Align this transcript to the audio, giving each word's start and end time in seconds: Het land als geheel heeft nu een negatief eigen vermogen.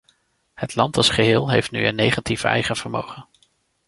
Het 0.53 0.75
land 0.75 0.97
als 0.97 1.09
geheel 1.09 1.49
heeft 1.51 1.71
nu 1.71 1.85
een 1.85 1.95
negatief 1.95 2.43
eigen 2.43 2.75
vermogen. 2.75 3.25